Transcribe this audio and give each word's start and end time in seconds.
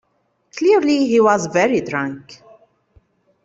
Clearly 0.57 1.05
he 1.05 1.21
was 1.21 1.45
very 1.45 1.79
drunk. 1.79 2.41